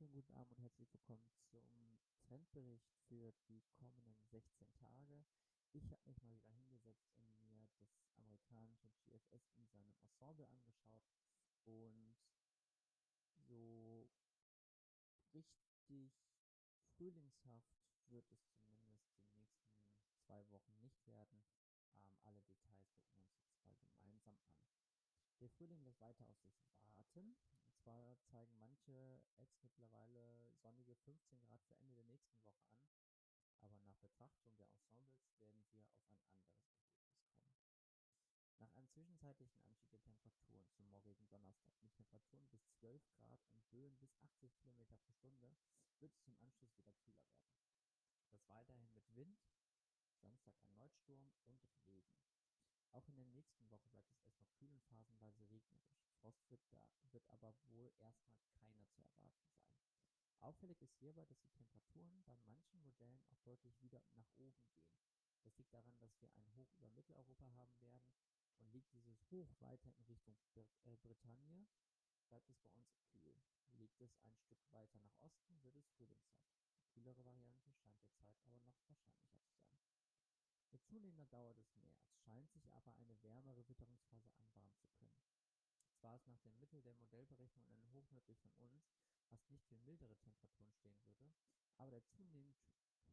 Wunderschönen 0.00 0.22
guten 0.24 0.38
Abend 0.38 0.50
und 0.52 0.62
herzlich 0.62 0.90
willkommen 0.94 1.28
zum 1.50 2.00
Trendbericht 2.26 2.90
für 3.06 3.34
die 3.48 3.60
kommenden 3.76 4.16
16 4.30 4.72
Tage. 4.72 5.26
Ich 5.72 5.90
habe 5.90 6.00
mich 6.06 6.22
mal 6.22 6.34
wieder 6.40 6.54
hingesetzt 6.54 7.12
und 7.18 7.42
mir 7.42 7.68
das 7.78 7.92
amerikanische 8.16 8.88
GFS 9.04 9.52
in 9.58 9.66
seinem 9.66 9.92
Ensemble 10.00 10.48
angeschaut 10.48 11.04
und 11.66 12.16
so 13.46 14.08
richtig 15.34 16.14
frühlingshaft 16.96 17.76
wird 18.08 18.24
es 18.32 18.40
zumindest 18.64 19.04
die 19.20 19.28
nächsten 19.36 19.84
zwei 20.24 20.48
Wochen 20.48 20.80
nicht 20.80 21.06
werden. 21.06 21.44
Ähm, 21.94 22.16
alle 22.22 22.40
Details 22.40 22.88
gucken 22.94 23.18
wir 23.18 23.26
uns 23.26 23.44
jetzt 23.44 23.66
mal 23.66 23.76
gemeinsam 23.76 24.38
an. 24.46 24.89
Der 25.40 25.48
Frühling 25.48 25.82
lässt 25.84 26.00
weiter 26.00 26.28
auf 26.28 26.38
sich 26.40 26.54
warten. 26.84 27.34
Und 27.64 27.80
zwar 27.80 28.18
zeigen 28.26 28.58
manche 28.58 29.22
Apps 29.38 29.62
mittlerweile 29.62 30.52
sonnige 30.62 30.94
15 30.94 31.40
Grad 31.40 31.62
für 31.64 31.76
Ende 31.76 31.94
der 31.94 32.04
nächsten 32.04 32.44
Woche 32.44 32.62
an. 32.66 32.84
Aber 33.60 33.80
nach 33.80 33.96
Betrachtung 33.96 34.54
der 34.58 34.68
Ensembles 34.68 35.40
werden 35.40 35.54
wir 35.54 35.62
auf 35.62 35.74
ein 35.74 35.86
anderes 35.94 36.28
Ergebnis 36.34 36.76
kommen. 36.76 37.00
Nach 38.58 38.70
einem 38.74 38.88
zwischenzeitlichen 38.90 39.62
Anstieg 39.62 40.02
der 40.04 40.14
Temperaturen 40.14 40.68
zum 40.76 40.86
morgigen 40.90 41.26
Donnerstag 41.30 41.74
mit 41.82 41.94
Temperaturen 41.94 42.46
bis 42.50 42.60
12 42.80 43.02
Grad 43.14 43.40
und 43.54 43.70
Böen 43.70 43.96
bis 43.96 44.14
80 44.20 44.54
km 44.58 44.84
pro 45.04 45.12
Stunde 45.14 45.56
wird 46.00 46.12
es 46.12 46.22
zum 46.22 46.36
Anschluss 46.36 46.76
wieder 46.76 46.92
kühler 46.92 47.26
werden. 47.30 47.56
Das 48.30 48.46
weiterhin 48.50 48.92
mit 48.92 49.16
Wind, 49.16 49.40
Samstag 50.20 50.54
erneut 50.60 50.94
Sturm 50.96 51.32
und 51.46 51.64
Regen. 51.86 52.14
Auch 52.92 53.08
in 53.08 53.16
der 53.16 53.24
nächsten 53.40 53.70
Woche 53.70 53.88
bleibt 53.88 54.10
es 54.12 54.20
erstmal 54.20 54.50
kühl 54.58 54.70
und 54.70 54.84
phasenweise 54.84 55.48
regnerisch. 55.48 55.96
Frost 56.20 56.50
wird, 56.50 56.60
da, 56.68 56.78
wird 57.10 57.26
aber 57.30 57.54
wohl 57.68 57.90
erstmal 57.98 58.36
keiner 58.60 58.86
zu 58.90 59.00
erwarten 59.00 59.48
sein. 59.48 59.64
Auffällig 60.40 60.82
ist 60.82 60.94
hierbei, 60.98 61.24
dass 61.24 61.40
die 61.40 61.52
Temperaturen 61.52 62.22
bei 62.24 62.36
manchen 62.44 62.82
Modellen 62.82 63.22
auch 63.30 63.40
deutlich 63.40 63.80
wieder 63.80 63.98
nach 64.14 64.30
oben 64.36 64.60
gehen. 64.66 64.84
Das 65.42 65.56
liegt 65.56 65.72
daran, 65.72 65.96
dass 66.00 66.20
wir 66.20 66.28
ein 66.36 66.52
Hoch 66.52 66.70
über 66.74 66.90
Mitteleuropa 66.90 67.50
haben 67.54 67.80
werden 67.80 68.12
und 68.58 68.72
liegt 68.72 68.92
dieses 68.92 69.24
Hoch 69.30 69.48
weiter 69.60 69.90
in 69.96 70.04
Richtung 70.04 70.36
Br 70.52 70.66
äh, 70.84 70.96
Bretagne, 70.96 71.66
bleibt 72.28 72.50
es 72.50 72.58
bei 72.58 72.70
uns 72.72 72.92
kühl. 73.06 73.40
Liegt 73.72 74.02
es 74.02 74.18
ein 74.20 74.36
Stück 74.36 74.60
weiter 74.70 74.98
nach 75.00 75.16
Osten, 75.20 75.62
wird 75.62 75.76
es 75.76 75.88
frühlingshaft. 75.96 76.44
Die 76.76 76.90
kühlere 76.92 77.24
Variante 77.24 77.72
scheint 77.72 78.04
derzeit 78.04 78.44
aber 78.44 78.60
noch 78.68 78.86
wahrscheinlicher 78.86 79.32
zu 79.32 79.48
sein. 79.64 79.80
Mit 80.72 80.84
zunehmender 80.84 81.26
Dauer 81.26 81.54
des 81.54 81.74
März 81.76 82.10
scheint 82.24 82.50
sich 82.52 82.70
aber 82.72 82.94
eine 82.94 83.16
Ist 86.16 86.26
nach 86.26 86.40
dem 86.40 86.58
Mittel 86.58 86.82
der 86.82 86.94
Modellberechnung 86.94 87.68
ein 87.68 87.92
Hoch 87.92 88.10
nördlich 88.10 88.38
von 88.40 88.52
uns, 88.58 88.84
was 89.28 89.48
nicht 89.48 89.64
für 89.68 89.76
mildere 89.76 90.16
Temperaturen 90.16 90.72
stehen 90.72 90.98
würde, 91.04 91.32
aber 91.76 91.92
der 91.92 92.04
zunehmend 92.04 92.58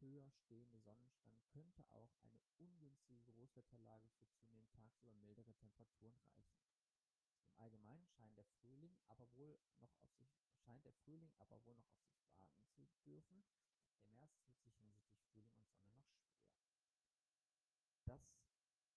höher 0.00 0.28
stehende 0.32 0.80
Sonnenstand 0.80 1.40
könnte 1.46 1.84
auch 1.92 2.12
eine 2.22 2.40
ungünstige 2.58 3.22
Großwetterlage 3.22 4.08
für 4.08 4.28
zunehmend 4.32 4.68
tagsüber 4.72 5.14
mildere 5.14 5.54
Temperaturen 5.54 6.18
reichen. 6.34 6.58
Im 7.44 7.54
Allgemeinen 7.58 8.08
scheint 8.08 8.36
der 8.36 8.44
Frühling 8.60 8.98
aber 9.06 9.32
wohl 9.36 9.60
noch 9.78 9.94
auf 10.02 10.16
sich 10.16 10.28
scheint 10.58 10.84
der 10.84 10.92
Frühling 10.92 11.32
aber 11.38 11.64
wohl 11.64 11.76
noch 11.76 11.92
auf 11.94 12.10
sich 12.10 12.40
warten 12.40 12.66
zu 12.74 12.84
dürfen. 13.06 13.44
Der 13.94 14.02
März 14.10 14.38
tut 14.40 14.60
sich 14.60 14.74
hinsichtlich 14.80 15.22
Frühling 15.32 15.54
und 15.54 15.70
Sonne 15.78 16.02
noch 16.02 16.10
schwer 16.18 16.48
das 18.08 18.20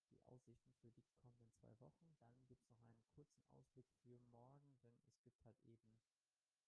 die 0.10 0.20
Aussichten 0.28 0.74
für 0.82 0.92
die 0.92 1.04
kommenden 1.04 1.50
zwei 1.52 1.78
Wochen. 1.80 2.16
Dann 2.24 2.46
gibt 2.48 2.62
es 2.64 2.70
noch 2.70 2.80
einen 2.80 2.96
kurzen 3.14 3.46
Ausblick 3.52 3.86
für 4.04 4.18
morgen, 4.32 4.60
denn 4.84 4.94
es 5.06 5.22
gibt 5.24 5.44
halt 5.46 5.58
eben 5.64 5.86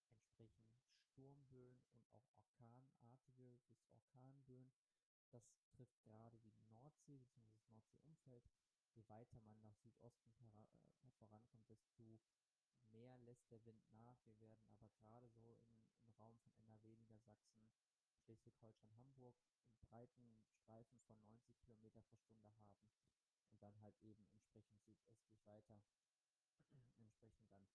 entsprechend 0.09 0.69
Sturmböen 1.11 1.79
und 1.91 2.02
auch 2.13 2.37
orkanartige 2.37 3.57
bis 3.67 3.85
Orkanböen. 3.91 4.71
Das 5.31 5.43
trifft 5.71 6.01
gerade 6.03 6.37
die 6.39 6.53
Nordsee 6.69 7.17
bzw. 7.17 7.43
das 7.49 7.69
Nordseeumfeld. 7.69 8.49
Je 8.93 9.03
weiter 9.07 9.39
man 9.41 9.59
nach 9.61 9.75
Südosten 9.77 10.45
äh, 11.03 11.11
vorankommt, 11.17 11.67
desto 11.69 12.19
mehr 12.91 13.17
lässt 13.19 13.49
der 13.51 13.63
Wind 13.65 13.81
nach. 13.91 14.17
Wir 14.25 14.39
werden 14.39 14.63
aber 14.67 14.89
gerade 15.01 15.27
so 15.29 15.51
im, 15.51 15.67
im 16.05 16.13
Raum 16.13 16.37
von 16.37 16.53
NRW, 16.55 16.95
Niedersachsen, 16.95 17.67
Schleswig-Holstein, 18.23 18.95
Hamburg 18.97 19.35
einen 19.65 19.79
breiten 19.89 20.37
Streifen 20.45 20.99
von 21.01 21.19
90 21.21 21.57
km 21.57 22.01
pro 22.07 22.17
Stunde 22.17 22.55
haben 22.55 22.79
und 23.49 23.61
dann 23.61 23.79
halt 23.81 23.97
eben 24.03 24.25
entsprechend 24.29 24.79
südöstlich 24.85 25.45
weiter, 25.45 25.81
entsprechend 26.99 27.43
dann 27.49 27.67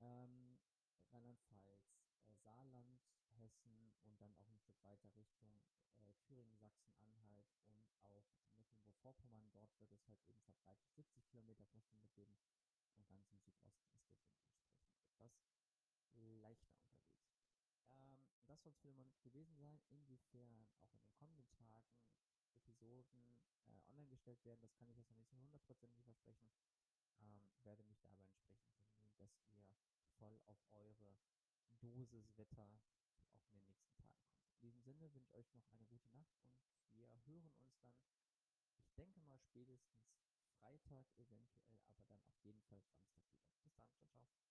ähm, 0.00 0.58
Rheinland-Pfalz, 1.12 1.66
äh, 2.26 2.34
Saarland, 2.44 3.00
Hessen 3.42 3.92
und 4.04 4.20
dann 4.20 4.34
auch 4.36 4.48
ein 4.48 4.58
Stück 4.58 4.78
weiter 4.84 5.10
Richtung 5.16 5.50
äh, 5.98 6.14
Thüringen, 6.26 6.56
Sachsen-Anhalt 6.58 7.50
und 7.66 7.82
auch 8.02 8.24
Mecklenburg-Vorpommern. 8.56 9.50
Dort 9.52 9.70
wird 9.80 9.92
es 9.92 10.06
halt 10.06 10.22
eben 10.28 10.42
verbreitet 10.42 10.88
70 10.94 11.26
km 11.28 11.50
pro 11.72 11.80
Stunde 11.80 12.08
geben 12.10 12.38
und 12.94 13.08
ganz 13.08 13.28
im 13.28 13.42
Südosten 13.42 13.82
ist 13.90 13.90
Wind 14.06 14.06
entsprechend 14.06 14.22
etwas 15.18 15.52
leichter 16.40 16.70
unterwegs. 16.70 17.18
Ähm, 17.90 18.18
das 18.46 18.62
soll 18.62 18.72
es 18.72 18.78
für 18.78 18.88
den 18.88 18.96
Moment 18.96 19.20
gewesen 19.22 19.56
sein. 19.56 19.80
Inwiefern 19.90 20.66
auch 20.78 20.92
in 20.92 21.00
den 21.00 21.12
kommenden 21.14 21.48
Tagen 21.50 21.90
Episoden 22.54 23.36
äh, 23.66 23.80
online 23.90 24.08
gestellt 24.08 24.44
werden, 24.44 24.60
das 24.60 24.74
kann 24.76 24.88
ich 24.88 24.96
jetzt 24.96 25.10
noch 25.10 25.16
nicht 25.16 25.30
so 25.30 25.40
hundertprozentig 25.40 26.02
versprechen. 26.04 26.50
Ähm, 27.20 27.40
werde 27.62 27.84
mich 27.84 27.98
da 28.00 28.10
aber 28.10 28.24
entsprechend 28.24 28.70
bemühen, 28.74 29.14
dass 29.18 29.32
ihr 29.50 29.76
voll 30.18 30.40
auf 30.46 30.58
eure 30.72 31.16
Dosis 31.80 32.36
Wetter 32.36 32.68
in 33.54 33.60
den 33.60 33.68
nächsten 33.68 33.94
Tagen 33.96 34.16
kommt. 34.18 34.50
In 34.60 34.60
diesem 34.60 34.82
Sinne 34.82 35.14
wünsche 35.14 35.28
ich 35.28 35.34
euch 35.34 35.54
noch 35.54 35.68
eine 35.70 35.84
gute 35.86 36.08
Nacht 36.10 36.36
und 36.92 37.12
wir 37.12 37.24
hören 37.26 37.50
uns 37.50 37.72
dann, 37.78 37.94
ich 38.78 38.92
denke 38.94 39.20
mal 39.22 39.38
spätestens 39.40 40.00
Freitag, 40.60 41.06
eventuell 41.18 41.78
aber 41.86 42.02
dann 42.04 42.22
auf 42.24 42.38
jeden 42.44 42.62
Fall 42.62 42.82
Samstag 42.82 43.24
wieder. 43.24 43.38
Bis 43.64 43.74
dann, 43.74 43.88
ciao, 43.96 44.08
ciao. 44.10 44.42